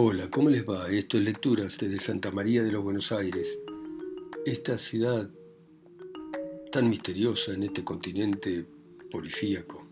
[0.00, 0.88] Hola, ¿cómo les va?
[0.88, 3.58] Esto es Lecturas desde Santa María de los Buenos Aires.
[4.46, 5.28] Esta ciudad
[6.70, 8.64] tan misteriosa en este continente
[9.10, 9.84] policíaco.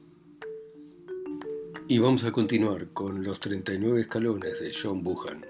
[1.89, 5.45] Y vamos a continuar con los 39 escalones de John Buchan.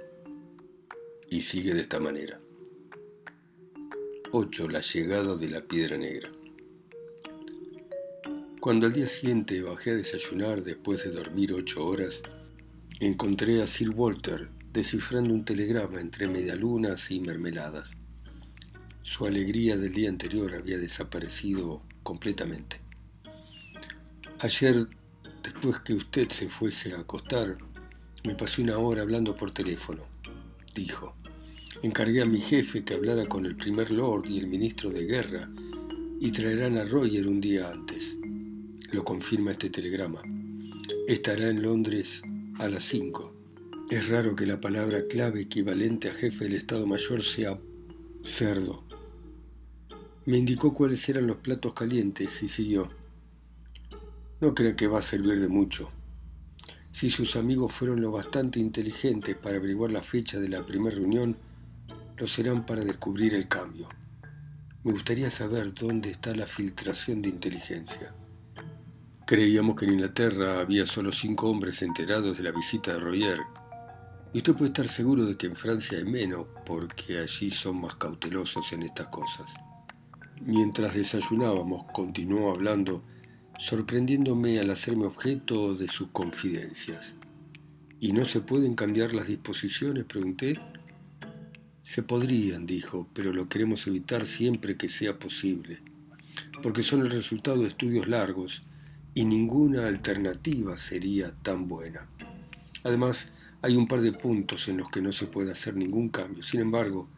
[1.29, 2.41] Y sigue de esta manera.
[4.33, 4.71] 8.
[4.71, 6.33] La llegada de la piedra negra.
[8.59, 12.23] Cuando al día siguiente bajé a desayunar después de dormir ocho horas,
[12.99, 17.97] Encontré a Sir Walter descifrando un telegrama entre medialunas y mermeladas.
[19.01, 22.79] Su alegría del día anterior había desaparecido completamente.
[24.41, 24.87] Ayer,
[25.43, 27.57] después que usted se fuese a acostar,
[28.27, 30.03] me pasé una hora hablando por teléfono,
[30.75, 31.17] dijo.
[31.83, 35.49] Encargué a mi jefe que hablara con el primer lord y el ministro de guerra
[36.21, 38.15] y traerán a Roger un día antes.
[38.93, 40.21] Lo confirma este telegrama.
[41.09, 42.23] Estará en Londres
[42.59, 43.36] a las 5.
[43.89, 47.57] Es raro que la palabra clave equivalente a jefe del Estado Mayor sea
[48.25, 48.83] cerdo.
[50.25, 52.91] Me indicó cuáles eran los platos calientes y siguió.
[54.41, 55.89] No crea que va a servir de mucho.
[56.91, 61.37] Si sus amigos fueron lo bastante inteligentes para averiguar la fecha de la primera reunión,
[62.17, 63.89] lo serán para descubrir el cambio.
[64.83, 68.13] Me gustaría saber dónde está la filtración de inteligencia.
[69.27, 73.41] Creíamos que en Inglaterra había solo cinco hombres enterados de la visita de Royer.
[74.33, 77.97] Y usted puede estar seguro de que en Francia hay menos, porque allí son más
[77.97, 79.53] cautelosos en estas cosas.
[80.45, 83.03] Mientras desayunábamos, continuó hablando,
[83.59, 87.17] sorprendiéndome al hacerme objeto de sus confidencias.
[87.99, 90.05] ¿Y no se pueden cambiar las disposiciones?
[90.05, 90.61] pregunté.
[91.83, 95.81] Se podrían, dijo, pero lo queremos evitar siempre que sea posible,
[96.63, 98.63] porque son el resultado de estudios largos
[99.15, 102.07] y ninguna alternativa sería tan buena.
[102.85, 103.29] Además,
[103.67, 106.41] hay un par de puntos en los que no se puede hacer ningún cambio.
[106.45, 107.09] Sin embargo,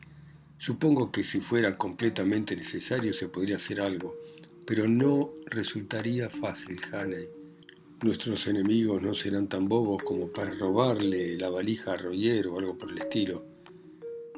[0.57, 4.17] supongo que si fuera completamente necesario se podría hacer algo,
[4.65, 7.27] pero no resultaría fácil, Haney.
[8.03, 12.79] Nuestros enemigos no serán tan bobos como para robarle la valija a Roger o algo
[12.79, 13.45] por el estilo.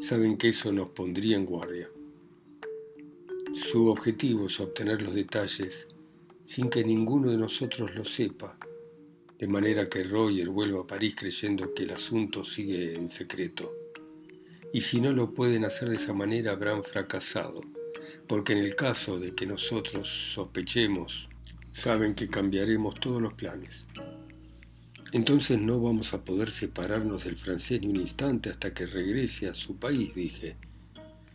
[0.00, 1.88] Saben que eso nos pondría en guardia.
[3.54, 5.86] Su objetivo es obtener los detalles
[6.44, 8.58] sin que ninguno de nosotros lo sepa,
[9.40, 13.72] de manera que Roger vuelva a París creyendo que el asunto sigue en secreto.
[14.70, 17.62] Y si no lo pueden hacer de esa manera habrán fracasado,
[18.28, 21.30] porque en el caso de que nosotros sospechemos,
[21.72, 23.86] saben que cambiaremos todos los planes.
[25.12, 29.54] Entonces no vamos a poder separarnos del francés ni un instante hasta que regrese a
[29.54, 30.56] su país, dije.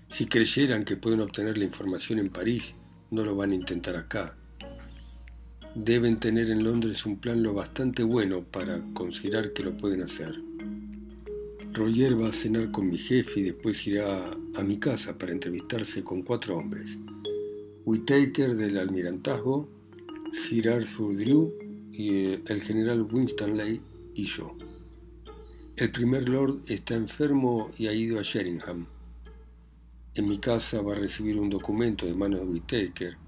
[0.09, 2.75] Si creyeran que pueden obtener la información en París,
[3.09, 4.37] no lo van a intentar acá
[5.75, 10.41] deben tener en Londres un plan lo bastante bueno para considerar que lo pueden hacer.
[11.74, 16.02] Roger va a cenar con mi jefe y después irá a mi casa para entrevistarse
[16.02, 16.97] con cuatro hombres.
[17.84, 19.68] Whitaker del almirantazgo,
[20.31, 21.53] Sir Arthur Drew
[21.91, 23.81] y eh, el general Winstanley
[24.16, 24.56] y yo.
[25.75, 28.88] El primer lord está enfermo y ha ido a Sheringham.
[30.14, 33.25] En mi casa va a recibir un documento de manos de Whitaker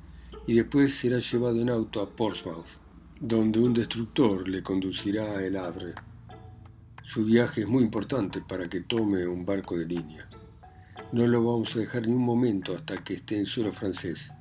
[0.47, 2.79] y después será llevado en auto a Portsmouth,
[3.19, 5.93] donde un destructor le conducirá a El Havre.
[7.03, 10.29] Su viaje es muy importante para que tome un barco de línea.
[11.11, 14.31] No lo vamos a dejar ni un momento hasta que esté en suelo francés,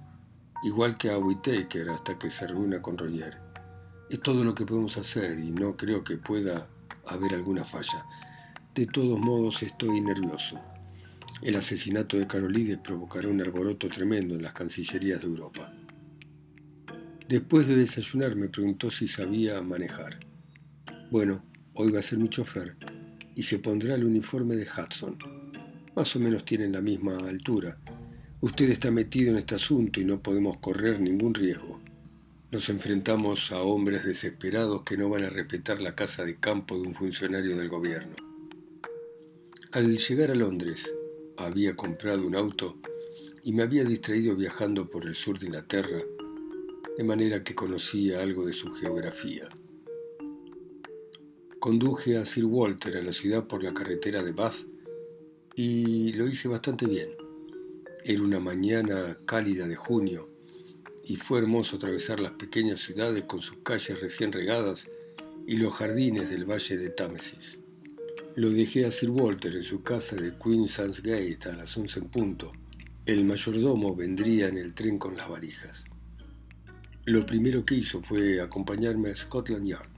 [0.62, 3.38] igual que a Whittaker hasta que se reúna con Roger.
[4.08, 6.68] Es todo lo que podemos hacer y no creo que pueda
[7.06, 8.06] haber alguna falla.
[8.76, 10.60] De todos modos estoy nervioso.
[11.42, 15.72] El asesinato de Carolides provocará un alboroto tremendo en las cancillerías de Europa.
[17.28, 20.20] Después de desayunar me preguntó si sabía manejar.
[21.10, 21.44] Bueno,
[21.74, 22.76] hoy va a ser mi chofer
[23.34, 25.18] y se pondrá el uniforme de Hudson.
[25.96, 27.80] Más o menos tienen la misma altura.
[28.40, 31.80] Usted está metido en este asunto y no podemos correr ningún riesgo.
[32.52, 36.86] Nos enfrentamos a hombres desesperados que no van a respetar la casa de campo de
[36.86, 38.14] un funcionario del gobierno.
[39.72, 40.94] Al llegar a Londres,
[41.36, 42.78] había comprado un auto
[43.42, 45.98] y me había distraído viajando por el sur de Inglaterra
[46.96, 49.48] de manera que conocía algo de su geografía.
[51.58, 54.66] Conduje a Sir Walter a la ciudad por la carretera de Bath
[55.54, 57.10] y lo hice bastante bien.
[58.04, 60.28] Era una mañana cálida de junio
[61.04, 64.88] y fue hermoso atravesar las pequeñas ciudades con sus calles recién regadas
[65.46, 67.60] y los jardines del valle de Támesis.
[68.36, 72.08] Lo dejé a Sir Walter en su casa de Queen's Gate a las once en
[72.08, 72.52] punto.
[73.06, 75.84] El mayordomo vendría en el tren con las varijas.
[77.06, 79.88] Lo primero que hizo fue acompañarme a Scotland Yard.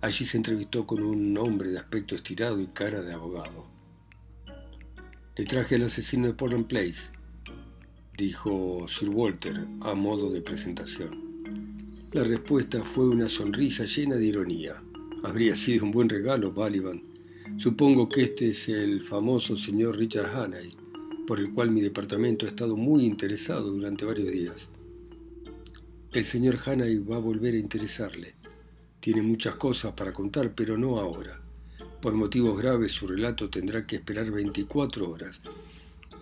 [0.00, 3.68] Allí se entrevistó con un hombre de aspecto estirado y cara de abogado.
[5.36, 7.12] Le traje al asesino de Portland Place,
[8.16, 11.22] dijo Sir Walter a modo de presentación.
[12.10, 14.82] La respuesta fue una sonrisa llena de ironía.
[15.22, 17.00] Habría sido un buen regalo, Baliban.
[17.58, 20.76] Supongo que este es el famoso señor Richard Hannay,
[21.28, 24.73] por el cual mi departamento ha estado muy interesado durante varios días.
[26.14, 28.36] El señor Hannay va a volver a interesarle.
[29.00, 31.40] Tiene muchas cosas para contar, pero no ahora.
[32.00, 35.40] Por motivos graves su relato tendrá que esperar 24 horas.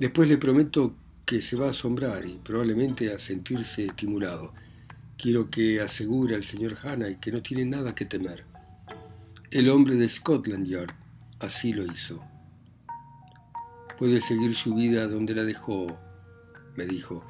[0.00, 0.94] Después le prometo
[1.26, 4.54] que se va a asombrar y probablemente a sentirse estimulado.
[5.18, 8.46] Quiero que asegure al señor Hannay que no tiene nada que temer.
[9.50, 10.94] El hombre de Scotland Yard
[11.38, 12.24] así lo hizo.
[13.98, 16.00] Puede seguir su vida donde la dejó,
[16.76, 17.26] me dijo.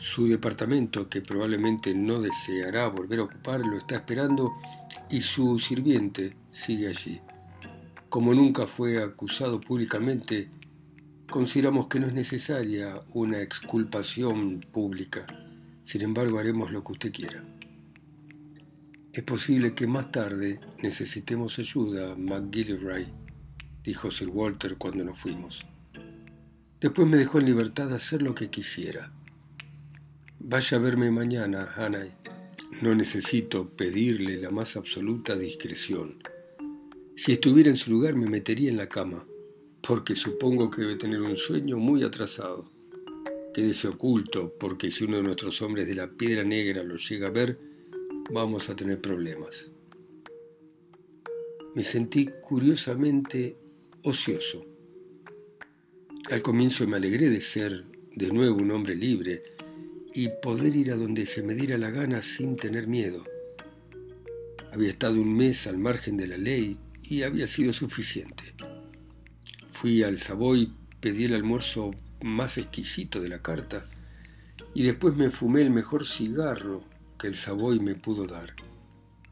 [0.00, 4.54] Su departamento, que probablemente no deseará volver a ocupar, lo está esperando
[5.10, 7.20] y su sirviente sigue allí.
[8.08, 10.48] Como nunca fue acusado públicamente,
[11.28, 15.26] consideramos que no es necesaria una exculpación pública.
[15.84, 17.44] Sin embargo, haremos lo que usted quiera.
[19.12, 23.06] Es posible que más tarde necesitemos ayuda, McGillivray,
[23.84, 25.60] dijo Sir Walter cuando nos fuimos.
[26.80, 29.12] Después me dejó en libertad de hacer lo que quisiera.
[30.42, 32.06] Vaya a verme mañana, Hannah.
[32.80, 36.16] No necesito pedirle la más absoluta discreción.
[37.14, 39.26] Si estuviera en su lugar me metería en la cama,
[39.86, 42.70] porque supongo que debe tener un sueño muy atrasado.
[43.52, 47.30] Quédese oculto, porque si uno de nuestros hombres de la piedra negra lo llega a
[47.30, 47.58] ver,
[48.32, 49.70] vamos a tener problemas.
[51.74, 53.58] Me sentí curiosamente
[54.04, 54.64] ocioso.
[56.30, 57.84] Al comienzo me alegré de ser
[58.16, 59.59] de nuevo un hombre libre
[60.14, 63.24] y poder ir a donde se me diera la gana sin tener miedo.
[64.72, 68.54] Había estado un mes al margen de la ley y había sido suficiente.
[69.70, 71.90] Fui al Savoy, pedí el almuerzo
[72.22, 73.84] más exquisito de la carta
[74.74, 76.84] y después me fumé el mejor cigarro
[77.18, 78.54] que el Savoy me pudo dar.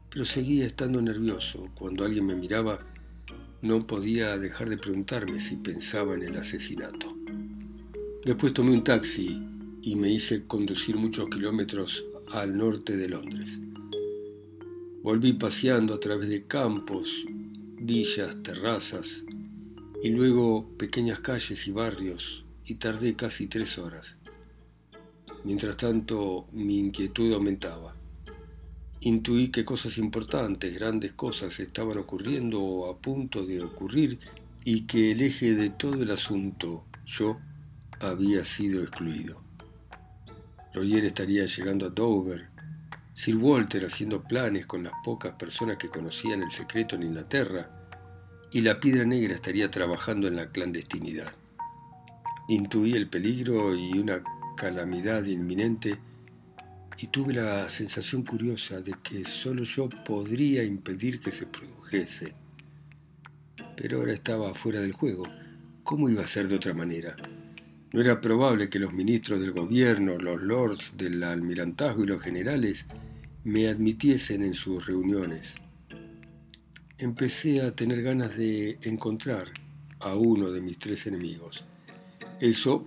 [0.09, 1.69] Pero seguía estando nervioso.
[1.75, 2.79] Cuando alguien me miraba,
[3.61, 7.15] no podía dejar de preguntarme si pensaba en el asesinato.
[8.25, 9.41] Después tomé un taxi
[9.89, 13.59] y me hice conducir muchos kilómetros al norte de Londres.
[15.01, 17.25] Volví paseando a través de campos,
[17.75, 19.25] villas, terrazas
[20.03, 24.19] y luego pequeñas calles y barrios y tardé casi tres horas.
[25.43, 27.95] Mientras tanto mi inquietud aumentaba.
[28.99, 34.19] Intuí que cosas importantes, grandes cosas estaban ocurriendo o a punto de ocurrir
[34.63, 37.39] y que el eje de todo el asunto, yo,
[37.99, 39.48] había sido excluido.
[40.73, 42.49] Roger estaría llegando a Dover,
[43.13, 47.69] Sir Walter haciendo planes con las pocas personas que conocían el secreto en Inglaterra,
[48.51, 51.33] y la piedra negra estaría trabajando en la clandestinidad.
[52.47, 54.23] Intuí el peligro y una
[54.55, 55.99] calamidad inminente
[56.97, 62.33] y tuve la sensación curiosa de que solo yo podría impedir que se produjese.
[63.77, 65.27] Pero ahora estaba fuera del juego.
[65.83, 67.15] ¿Cómo iba a ser de otra manera?
[67.91, 72.85] No era probable que los ministros del gobierno, los lords del almirantazgo y los generales
[73.43, 75.55] me admitiesen en sus reuniones.
[76.99, 79.47] Empecé a tener ganas de encontrar
[80.01, 81.63] a uno de mis tres enemigos.
[82.39, 82.85] Eso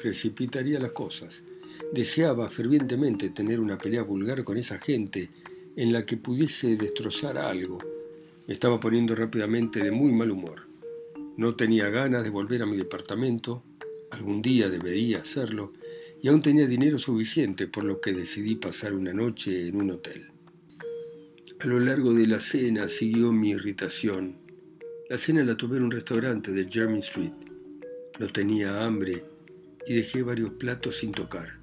[0.00, 1.44] precipitaría las cosas.
[1.92, 5.28] Deseaba fervientemente tener una pelea vulgar con esa gente
[5.76, 7.78] en la que pudiese destrozar algo.
[8.46, 10.66] Me estaba poniendo rápidamente de muy mal humor.
[11.36, 13.62] No tenía ganas de volver a mi departamento
[14.10, 15.72] Algún día debería hacerlo
[16.22, 20.30] y aún tenía dinero suficiente, por lo que decidí pasar una noche en un hotel.
[21.60, 24.36] A lo largo de la cena siguió mi irritación.
[25.08, 27.32] La cena la tomé en un restaurante de Jeremy Street.
[28.18, 29.24] No tenía hambre
[29.86, 31.58] y dejé varios platos sin tocar.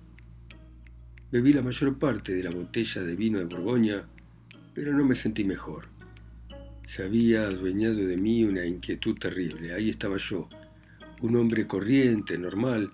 [1.31, 4.07] Bebí la mayor parte de la botella de vino de Borgoña,
[4.73, 5.89] pero no me sentí mejor.
[6.83, 9.73] Se había adueñado de mí una inquietud terrible.
[9.73, 10.47] Ahí estaba yo,
[11.21, 12.91] un hombre corriente, normal,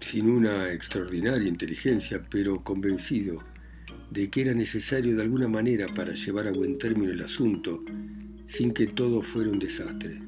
[0.00, 3.42] sin una extraordinaria inteligencia, pero convencido
[4.10, 7.82] de que era necesario de alguna manera para llevar a buen término el asunto,
[8.46, 10.20] sin que todo fuera un desastre.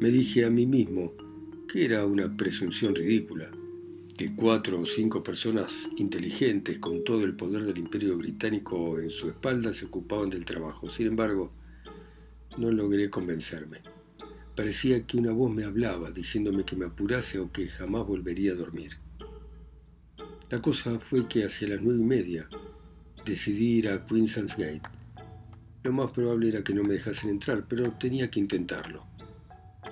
[0.00, 1.14] Me dije a mí mismo
[1.68, 3.50] que era una presunción ridícula,
[4.16, 9.28] que cuatro o cinco personas inteligentes con todo el poder del imperio británico en su
[9.28, 10.88] espalda se ocupaban del trabajo.
[10.88, 11.52] Sin embargo,
[12.58, 13.93] no logré convencerme.
[14.56, 18.54] Parecía que una voz me hablaba, diciéndome que me apurase o que jamás volvería a
[18.54, 18.92] dormir.
[20.48, 22.48] La cosa fue que hacia las nueve y media
[23.24, 24.82] decidí ir a Queenson's Gate.
[25.82, 29.04] Lo más probable era que no me dejasen entrar, pero tenía que intentarlo.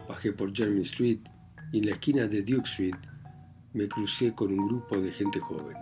[0.09, 1.19] Bajé por Jeremy Street
[1.73, 2.95] y en la esquina de Duke Street
[3.73, 5.77] me crucé con un grupo de gente joven.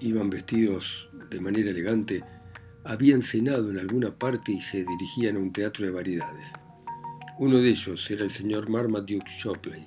[0.00, 2.24] Iban vestidos de manera elegante,
[2.84, 6.52] habían cenado en alguna parte y se dirigían a un teatro de variedades.
[7.36, 9.84] Uno de ellos era el señor Marmaduke Shopley.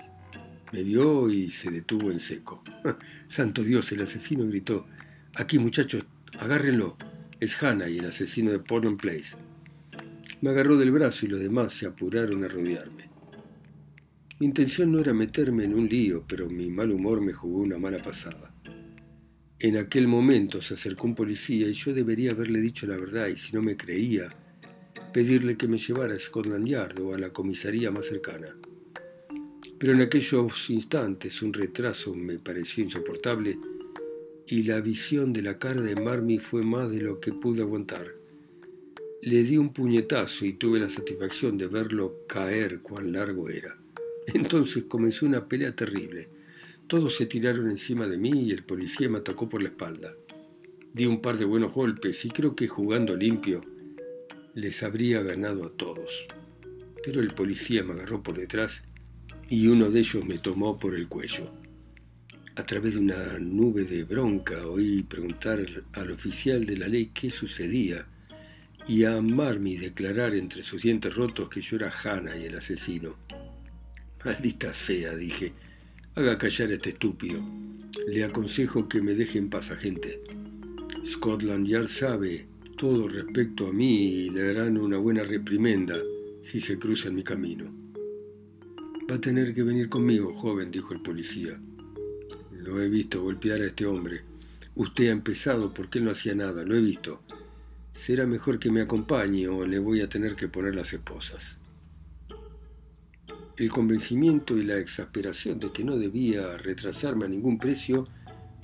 [0.74, 2.62] Me vio y se detuvo en seco.
[3.30, 4.86] Santo Dios, el asesino gritó.
[5.36, 6.04] Aquí, muchachos,
[6.40, 6.98] agárrenlo.
[7.40, 9.38] Es Hannah y el asesino de Portland Place.
[10.42, 13.10] Me agarró del brazo y los demás se apuraron a rodearme.
[14.40, 17.78] Mi intención no era meterme en un lío, pero mi mal humor me jugó una
[17.78, 18.54] mala pasada.
[19.60, 23.38] En aquel momento se acercó un policía y yo debería haberle dicho la verdad y
[23.38, 24.36] si no me creía,
[25.12, 28.56] pedirle que me llevara a Scotland Yard o a la comisaría más cercana.
[29.78, 33.58] Pero en aquellos instantes un retraso me pareció insoportable
[34.48, 38.16] y la visión de la cara de Marmy fue más de lo que pude aguantar.
[39.22, 43.78] Le di un puñetazo y tuve la satisfacción de verlo caer cuán largo era.
[44.34, 46.30] Entonces comenzó una pelea terrible.
[46.88, 50.16] Todos se tiraron encima de mí y el policía me atacó por la espalda.
[50.94, 53.64] Di un par de buenos golpes y creo que jugando limpio
[54.58, 56.26] les habría ganado a todos.
[57.04, 58.82] Pero el policía me agarró por detrás
[59.50, 61.52] y uno de ellos me tomó por el cuello.
[62.56, 67.30] A través de una nube de bronca oí preguntar al oficial de la ley qué
[67.30, 68.08] sucedía
[68.88, 73.16] y a Marmy declarar entre sus dientes rotos que yo era Hannah y el asesino.
[74.26, 75.54] Maldita sea, dije,
[76.16, 77.44] haga callar a este estúpido.
[78.08, 80.20] Le aconsejo que me deje en paz, agente.
[81.06, 85.96] Scotland Yard sabe todo respecto a mí y le darán una buena reprimenda
[86.42, 87.66] si se cruza en mi camino.
[89.10, 91.60] Va a tener que venir conmigo, joven, dijo el policía.
[92.52, 94.22] Lo he visto golpear a este hombre.
[94.76, 97.24] Usted ha empezado porque él no hacía nada, lo he visto.
[97.92, 101.60] Será mejor que me acompañe o le voy a tener que poner las esposas.
[103.58, 108.04] El convencimiento y la exasperación de que no debía retrasarme a ningún precio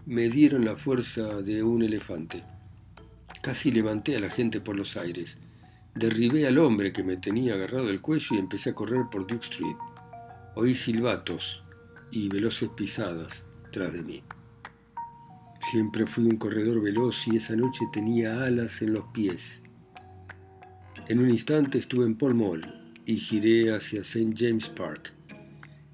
[0.06, 2.44] me dieron la fuerza de un elefante.
[3.44, 5.38] Casi levanté a la gente por los aires.
[5.96, 9.44] Derribé al hombre que me tenía agarrado el cuello y empecé a correr por Duke
[9.44, 9.76] Street.
[10.56, 11.62] Oí silbatos
[12.10, 14.24] y veloces pisadas tras de mí.
[15.60, 19.62] Siempre fui un corredor veloz y esa noche tenía alas en los pies.
[21.10, 24.34] En un instante estuve en Pall Mall y giré hacia St.
[24.38, 25.12] James Park.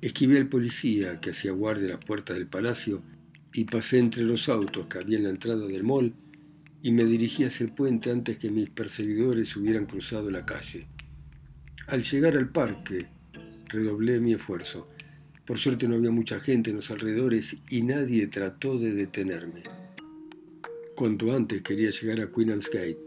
[0.02, 3.02] Esquivé al policía que hacía guardia a las puertas del palacio
[3.54, 6.14] y pasé entre los autos que había en la entrada del mall
[6.82, 10.88] y me dirigí hacia el puente antes que mis perseguidores hubieran cruzado la calle.
[11.88, 13.08] Al llegar al parque,
[13.68, 14.88] redoblé mi esfuerzo.
[15.46, 19.64] Por suerte no había mucha gente en los alrededores y nadie trató de detenerme.
[20.96, 23.00] Cuanto antes quería llegar a Queen Anne's Gate.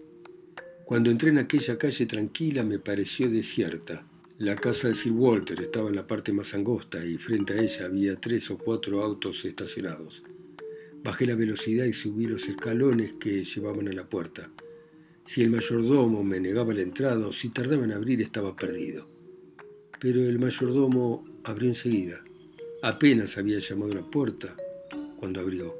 [0.84, 4.04] Cuando entré en aquella calle tranquila me pareció desierta.
[4.38, 7.86] La casa de Sir Walter estaba en la parte más angosta y frente a ella
[7.86, 10.24] había tres o cuatro autos estacionados.
[11.04, 14.50] Bajé la velocidad y subí los escalones que llevaban a la puerta.
[15.24, 19.08] Si el mayordomo me negaba la entrada o si tardaba en abrir estaba perdido.
[20.00, 22.22] Pero el mayordomo abrió enseguida.
[22.82, 24.56] Apenas había llamado a la puerta
[25.18, 25.76] cuando abrió.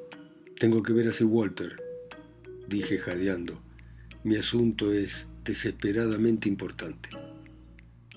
[0.58, 1.80] Tengo que ver a Sir Walter,
[2.68, 3.62] dije jadeando.
[4.24, 7.10] Mi asunto es desesperadamente importante.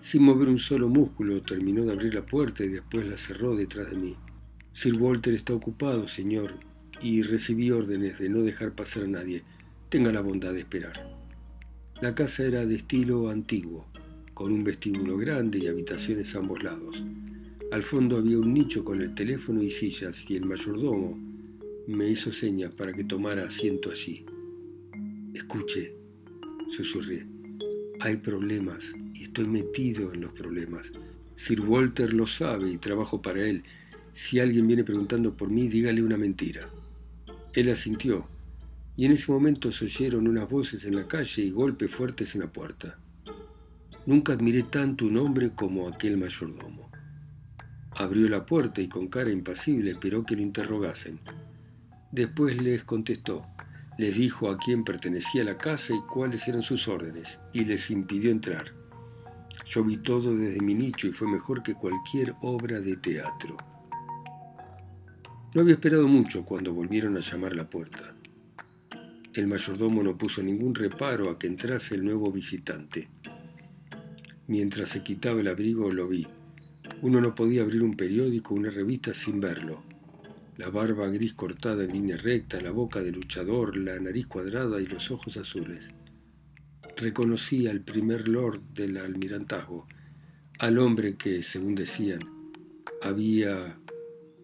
[0.01, 3.89] Sin mover un solo músculo, terminó de abrir la puerta y después la cerró detrás
[3.89, 4.15] de mí.
[4.71, 6.59] Sir Walter está ocupado, señor,
[7.01, 9.43] y recibí órdenes de no dejar pasar a nadie.
[9.89, 11.15] Tenga la bondad de esperar.
[12.01, 13.87] La casa era de estilo antiguo,
[14.33, 17.03] con un vestíbulo grande y habitaciones a ambos lados.
[17.71, 21.17] Al fondo había un nicho con el teléfono y sillas y el mayordomo
[21.87, 24.25] me hizo señas para que tomara asiento allí.
[25.33, 25.95] Escuche,
[26.69, 27.25] susurré.
[27.99, 30.91] Hay problemas y estoy metido en los problemas.
[31.35, 33.63] Sir Walter lo sabe y trabajo para él.
[34.13, 36.69] Si alguien viene preguntando por mí, dígale una mentira.
[37.55, 38.27] Él asintió,
[38.97, 42.41] y en ese momento se oyeron unas voces en la calle y golpes fuertes en
[42.41, 42.99] la puerta.
[44.05, 46.91] Nunca admiré tanto un hombre como aquel mayordomo.
[47.91, 51.21] Abrió la puerta y con cara impasible esperó que lo interrogasen.
[52.11, 53.45] Después les contestó,
[53.97, 58.31] les dijo a quién pertenecía la casa y cuáles eran sus órdenes, y les impidió
[58.31, 58.73] entrar.
[59.65, 63.55] Yo vi todo desde mi nicho y fue mejor que cualquier obra de teatro.
[65.55, 68.13] No había esperado mucho cuando volvieron a llamar a la puerta.
[69.33, 73.07] El mayordomo no puso ningún reparo a que entrase el nuevo visitante.
[74.47, 76.27] Mientras se quitaba el abrigo lo vi.
[77.01, 79.81] Uno no podía abrir un periódico o una revista sin verlo.
[80.57, 84.87] La barba gris cortada en línea recta, la boca de luchador, la nariz cuadrada y
[84.87, 85.93] los ojos azules.
[86.97, 89.87] reconocí al primer lord del almirantazgo,
[90.59, 92.19] al hombre que, según decían,
[93.01, 93.77] había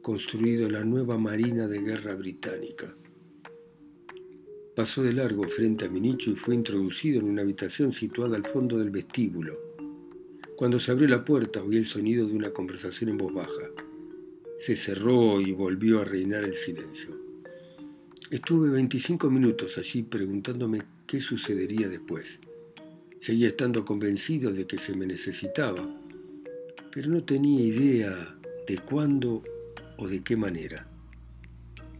[0.02, 2.96] construido la nueva Marina de Guerra Británica.
[4.76, 8.46] Pasó de largo frente a mi nicho y fue introducido en una habitación situada al
[8.46, 9.60] fondo del vestíbulo.
[10.56, 13.70] Cuando se abrió la puerta oí el sonido de una conversación en voz baja.
[14.58, 17.20] Se cerró y volvió a reinar el silencio.
[18.30, 22.40] Estuve 25 minutos allí preguntándome qué sucedería después.
[23.20, 25.88] Seguía estando convencido de que se me necesitaba,
[26.92, 29.44] pero no tenía idea de cuándo
[30.02, 30.88] o de qué manera.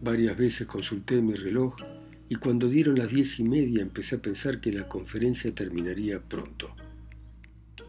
[0.00, 1.76] Varias veces consulté mi reloj
[2.28, 6.74] y cuando dieron las diez y media empecé a pensar que la conferencia terminaría pronto.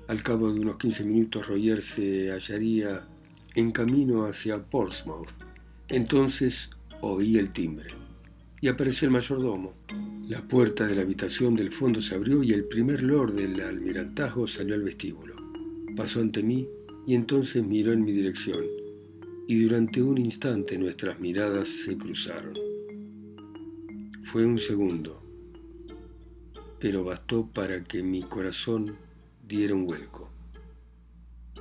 [0.08, 3.08] Al cabo de unos 15 minutos Roger se hallaría
[3.56, 5.32] en camino hacia Portsmouth.
[5.90, 6.70] Entonces
[7.02, 7.88] oí el timbre
[8.62, 9.74] y apareció el mayordomo.
[10.28, 14.48] La puerta de la habitación del fondo se abrió y el primer lord del almirantazgo
[14.48, 15.36] salió al vestíbulo.
[15.96, 16.68] Pasó ante mí
[17.08, 18.83] y entonces miró en mi dirección
[19.48, 22.54] y durante un instante nuestras miradas se cruzaron.
[24.24, 25.22] Fue un segundo,
[26.80, 28.96] pero bastó para que mi corazón
[29.48, 30.30] diera un vuelco.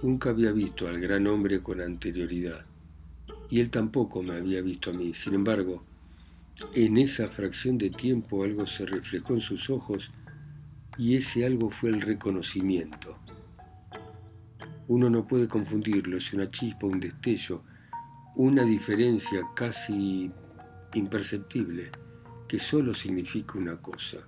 [0.02, 2.66] Nunca había visto al gran hombre con anterioridad,
[3.50, 5.12] y él tampoco me había visto a mí.
[5.14, 5.84] Sin embargo,
[6.74, 10.10] en esa fracción de tiempo algo se reflejó en sus ojos
[10.96, 13.18] y ese algo fue el reconocimiento.
[14.88, 17.62] Uno no puede confundirlo, es una chispa, un destello,
[18.34, 20.30] una diferencia casi
[20.94, 21.90] imperceptible
[22.48, 24.18] que solo significa una cosa.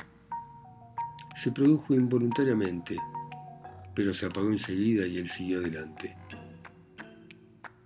[1.34, 2.98] Se produjo involuntariamente,
[3.94, 6.16] pero se apagó enseguida y él siguió adelante.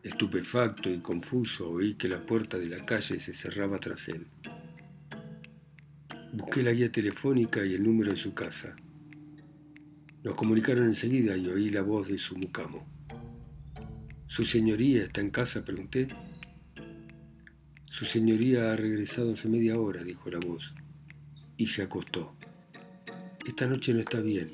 [0.02, 4.26] Estupefacto y confuso oí que la puerta de la calle se cerraba tras él.
[6.32, 8.74] Busqué la guía telefónica y el número de su casa.
[10.24, 12.97] Nos comunicaron enseguida y oí la voz de su mucamo.
[14.28, 15.64] ¿Su señoría está en casa?
[15.64, 16.06] pregunté.
[17.90, 20.72] Su señoría ha regresado hace media hora, dijo la voz,
[21.56, 22.36] y se acostó.
[23.46, 24.52] Esta noche no está bien.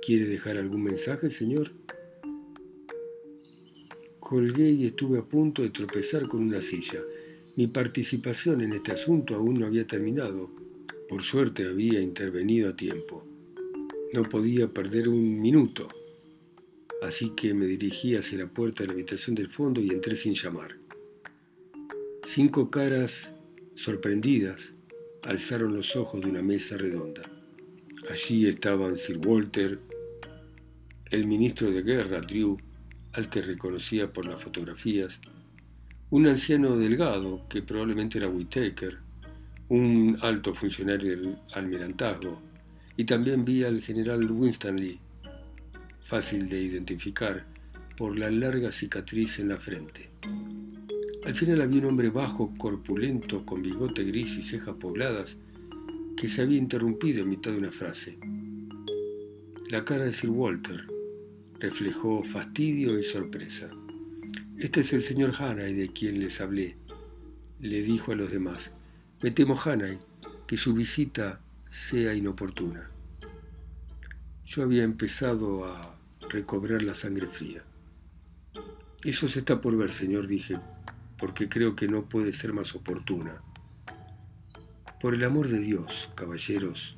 [0.00, 1.72] ¿Quiere dejar algún mensaje, señor?
[4.20, 7.00] Colgué y estuve a punto de tropezar con una silla.
[7.56, 10.52] Mi participación en este asunto aún no había terminado.
[11.08, 13.26] Por suerte había intervenido a tiempo.
[14.12, 15.88] No podía perder un minuto.
[17.02, 20.34] Así que me dirigí hacia la puerta de la habitación del fondo y entré sin
[20.34, 20.76] llamar.
[22.24, 23.34] Cinco caras
[23.74, 24.74] sorprendidas
[25.22, 27.22] alzaron los ojos de una mesa redonda.
[28.10, 29.78] Allí estaban Sir Walter,
[31.10, 32.58] el ministro de guerra, Drew,
[33.12, 35.20] al que reconocía por las fotografías,
[36.10, 38.98] un anciano delgado, que probablemente era Whittaker,
[39.68, 42.40] un alto funcionario del almirantazgo,
[42.96, 44.98] y también vi al general Winstanley,
[46.10, 47.46] fácil de identificar
[47.96, 50.10] por la larga cicatriz en la frente.
[51.24, 55.36] Al final había un hombre bajo, corpulento, con bigote gris y cejas pobladas,
[56.16, 58.18] que se había interrumpido en mitad de una frase.
[59.70, 60.84] La cara de Sir Walter
[61.60, 63.70] reflejó fastidio y sorpresa.
[64.58, 66.74] Este es el señor Hannay de quien les hablé,
[67.60, 68.72] le dijo a los demás.
[69.22, 70.00] Me temo, Hannay,
[70.48, 72.90] que su visita sea inoportuna.
[74.44, 75.99] Yo había empezado a
[76.30, 77.62] recobrar la sangre fría.
[79.04, 80.58] Eso se está por ver, señor, dije,
[81.18, 83.42] porque creo que no puede ser más oportuna.
[85.00, 86.96] Por el amor de Dios, caballeros,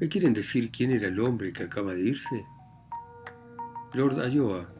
[0.00, 2.44] ¿me quieren decir quién era el hombre que acaba de irse?
[3.94, 4.72] Lord Ayoa,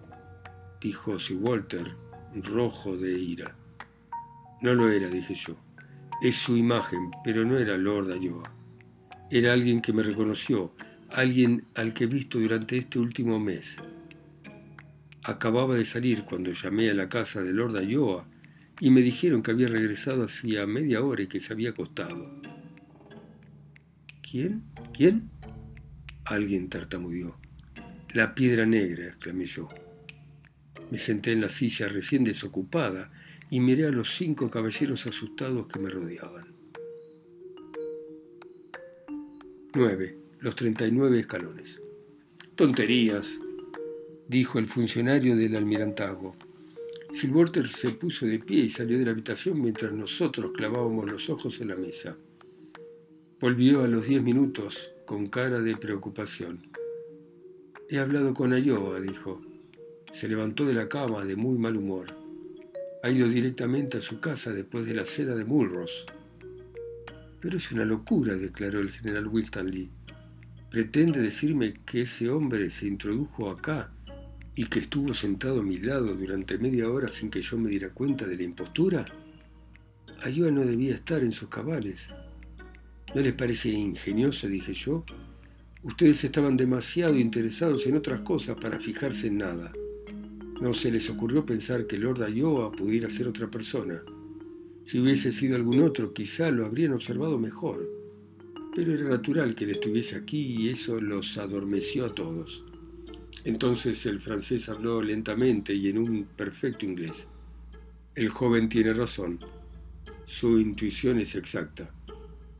[0.81, 1.96] dijo Sir Walter,
[2.35, 3.57] rojo de ira.
[4.61, 5.57] No lo era, dije yo.
[6.20, 8.53] Es su imagen, pero no era Lord Ayoa.
[9.31, 10.74] Era alguien que me reconoció,
[11.11, 13.77] alguien al que he visto durante este último mes.
[15.25, 18.27] Acababa de salir cuando llamé a la casa de Lord Ayoa
[18.81, 22.40] y me dijeron que había regresado hacía media hora y que se había acostado.
[24.23, 24.62] ¿Quién?
[24.92, 25.31] ¿Quién?
[26.25, 27.38] Alguien tartamudeó.
[28.14, 29.68] La piedra negra, exclamé yo.
[30.90, 33.11] Me senté en la silla recién desocupada
[33.51, 36.47] y miré a los cinco caballeros asustados que me rodeaban.
[39.75, 40.17] 9.
[40.40, 41.81] Los 39 escalones.
[42.55, 43.40] Tonterías,
[44.29, 46.37] dijo el funcionario del almirantazgo.
[47.12, 51.61] Silverter se puso de pie y salió de la habitación mientras nosotros clavábamos los ojos
[51.61, 52.16] en la mesa.
[53.40, 56.70] Volvió a los diez minutos con cara de preocupación.
[57.88, 59.42] He hablado con Ayoa, dijo.
[60.12, 62.14] Se levantó de la cama de muy mal humor.
[63.03, 66.07] Ha ido directamente a su casa después de la cena de Mulross.
[67.40, 69.97] Pero es una locura, declaró el general Winstanley.
[70.70, 73.90] ¿Pretende decirme que ese hombre se introdujo acá
[74.54, 77.88] y que estuvo sentado a mi lado durante media hora sin que yo me diera
[77.88, 79.07] cuenta de la impostura?
[80.22, 82.14] Ayuda no debía estar en sus cabales.
[83.14, 84.46] ¿No les parece ingenioso?
[84.46, 85.04] dije yo.
[85.83, 89.72] Ustedes estaban demasiado interesados en otras cosas para fijarse en nada.
[90.61, 94.02] No se les ocurrió pensar que Lord Ayoa pudiera ser otra persona.
[94.85, 97.97] Si hubiese sido algún otro, quizá lo habrían observado mejor.
[98.78, 102.62] Pero era natural que él estuviese aquí y eso los adormeció a todos.
[103.42, 107.26] Entonces el francés habló lentamente y en un perfecto inglés.
[108.14, 109.40] El joven tiene razón.
[110.26, 111.92] Su intuición es exacta.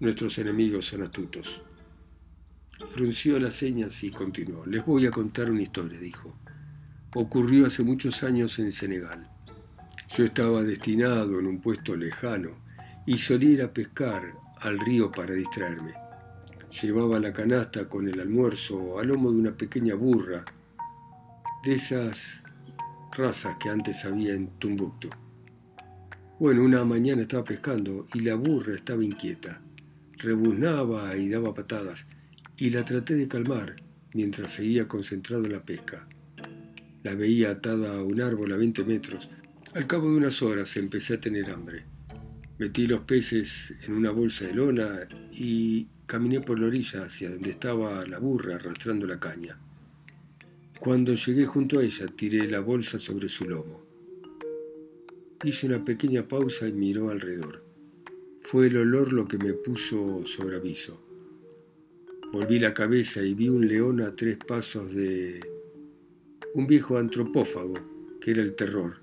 [0.01, 1.63] Nuestros enemigos son astutos.
[2.91, 4.67] Frunció las señas y continuó.
[4.67, 6.37] Les voy a contar una historia, dijo.
[7.15, 9.31] Ocurrió hace muchos años en Senegal.
[10.17, 12.57] Yo estaba destinado en un puesto lejano
[13.07, 16.08] y solía ir a pescar al río para distraerme.
[16.71, 20.45] Llevaba la canasta con el almuerzo a lomo de una pequeña burra,
[21.65, 22.45] de esas
[23.17, 25.09] razas que antes había en Tumbuktu.
[26.39, 29.61] Bueno, una mañana estaba pescando y la burra estaba inquieta.
[30.19, 32.07] Rebuznaba y daba patadas
[32.57, 33.77] y la traté de calmar
[34.13, 36.07] mientras seguía concentrado en la pesca.
[37.03, 39.29] La veía atada a un árbol a 20 metros.
[39.75, 41.85] Al cabo de unas horas empecé a tener hambre.
[42.59, 47.51] Metí los peces en una bolsa de lona y caminé por la orilla hacia donde
[47.51, 49.61] estaba la burra arrastrando la caña.
[50.81, 53.83] Cuando llegué junto a ella, tiré la bolsa sobre su lomo.
[55.45, 57.63] Hizo una pequeña pausa y miró alrededor.
[58.41, 60.99] Fue el olor lo que me puso sobre aviso.
[62.33, 65.41] Volví la cabeza y vi un león a tres pasos de
[66.55, 67.75] un viejo antropófago,
[68.19, 69.03] que era el terror.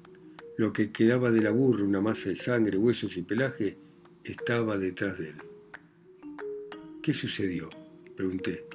[0.57, 3.77] Lo que quedaba de la burra, una masa de sangre, huesos y pelaje,
[4.23, 5.54] estaba detrás de él.
[7.05, 7.69] ¿Qué sucedió?
[8.17, 8.65] Pregunté.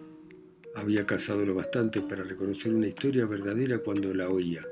[0.77, 4.65] Había cazado lo bastante para reconocer una historia verdadera cuando la oía.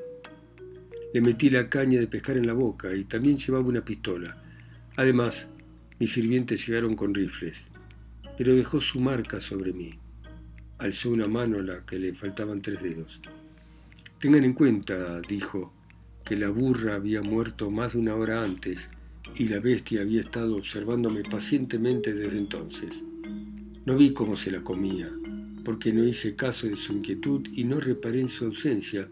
[1.12, 4.40] Le metí la caña de pescar en la boca y también llevaba una pistola.
[4.94, 5.48] Además,
[5.98, 7.72] mis sirvientes llegaron con rifles,
[8.36, 9.98] pero dejó su marca sobre mí.
[10.78, 13.20] Alzó una mano a la que le faltaban tres dedos.
[14.20, 15.74] Tengan en cuenta, dijo,
[16.24, 18.88] que la burra había muerto más de una hora antes
[19.34, 23.02] y la bestia había estado observándome pacientemente desde entonces.
[23.88, 25.10] No vi cómo se la comía,
[25.64, 29.08] porque no hice caso de su inquietud y no reparé en su ausencia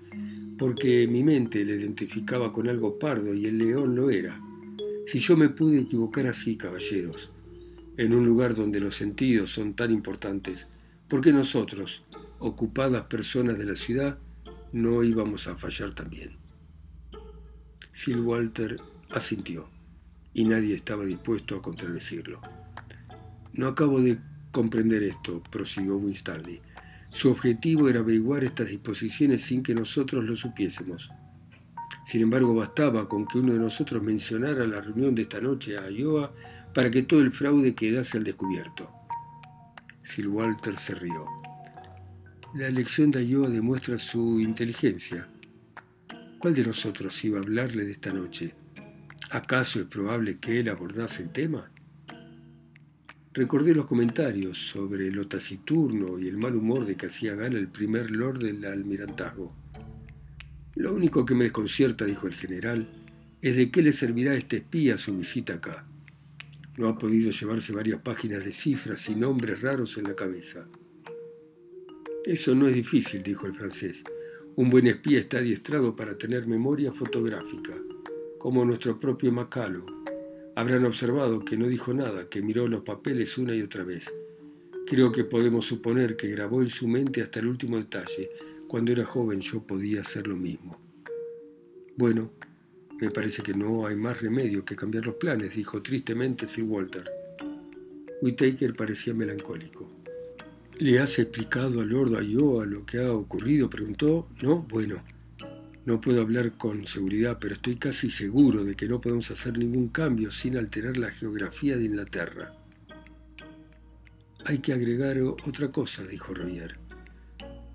[0.58, 4.38] porque mi mente le identificaba con algo pardo y el león lo era.
[5.06, 7.30] Si yo me pude equivocar así, caballeros,
[7.96, 10.66] en un lugar donde los sentidos son tan importantes,
[11.08, 12.04] ¿por qué nosotros,
[12.38, 14.18] ocupadas personas de la ciudad,
[14.74, 16.36] no íbamos a fallar también?
[17.92, 19.70] Sir Walter asintió,
[20.34, 22.42] y nadie estaba dispuesto a contradecirlo.
[23.54, 24.18] No acabo de
[24.56, 26.62] comprender esto, prosiguió Winstanley.
[27.10, 31.10] Su objetivo era averiguar estas disposiciones sin que nosotros lo supiésemos.
[32.06, 35.90] Sin embargo, bastaba con que uno de nosotros mencionara la reunión de esta noche a
[35.90, 36.32] Iowa
[36.72, 38.90] para que todo el fraude quedase al descubierto.
[40.02, 41.26] Sir Walter se rió.
[42.54, 45.28] La elección de Iowa demuestra su inteligencia.
[46.38, 48.54] ¿Cuál de nosotros iba a hablarle de esta noche?
[49.32, 51.70] ¿Acaso es probable que él abordase el tema?
[53.36, 57.68] Recordé los comentarios sobre lo taciturno y el mal humor de que hacía gana el
[57.68, 59.54] primer lord del almirantazgo.
[60.74, 62.88] Lo único que me desconcierta, dijo el general,
[63.42, 65.86] es de qué le servirá a este espía su visita acá.
[66.78, 70.66] No ha podido llevarse varias páginas de cifras y nombres raros en la cabeza.
[72.24, 74.02] Eso no es difícil, dijo el francés.
[74.54, 77.74] Un buen espía está adiestrado para tener memoria fotográfica,
[78.38, 79.95] como nuestro propio Macalo,
[80.56, 84.10] Habrán observado que no dijo nada, que miró los papeles una y otra vez.
[84.86, 88.30] Creo que podemos suponer que grabó en su mente hasta el último detalle.
[88.66, 90.80] Cuando era joven yo podía hacer lo mismo.
[91.98, 92.32] Bueno,
[92.98, 97.04] me parece que no hay más remedio que cambiar los planes, dijo tristemente Sir Walter.
[98.22, 99.86] Whittaker parecía melancólico.
[100.78, 103.68] ¿Le has explicado a Lord Ayoa lo que ha ocurrido?
[103.68, 104.30] preguntó.
[104.40, 105.02] No, bueno,
[105.86, 109.88] no puedo hablar con seguridad, pero estoy casi seguro de que no podemos hacer ningún
[109.88, 112.52] cambio sin alterar la geografía de Inglaterra.
[114.44, 116.76] Hay que agregar otra cosa, dijo Roger.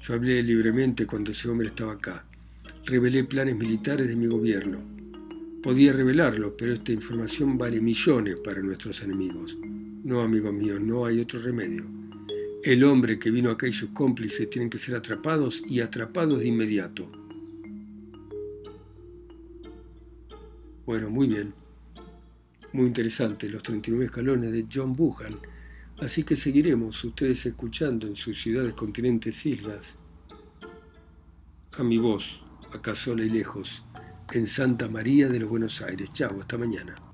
[0.01, 2.25] Yo hablé libremente cuando ese hombre estaba acá.
[2.85, 4.83] Revelé planes militares de mi gobierno.
[5.63, 9.57] Podía revelarlo, pero esta información vale millones para nuestros enemigos.
[10.03, 11.85] No, amigo mío, no hay otro remedio.
[12.61, 16.47] El hombre que vino acá y sus cómplices tienen que ser atrapados y atrapados de
[16.47, 17.20] inmediato.
[20.85, 21.53] Bueno, muy bien.
[22.73, 23.49] Muy interesante.
[23.49, 25.39] Los 39 escalones de John Buchan.
[25.99, 29.97] Así que seguiremos ustedes escuchando en sus ciudades, continentes, islas,
[31.73, 32.41] a mi voz,
[32.73, 33.83] acá sola y lejos,
[34.31, 36.09] en Santa María de los Buenos Aires.
[36.11, 37.10] Chao, hasta mañana.